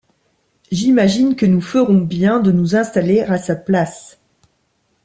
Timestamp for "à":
3.21-3.37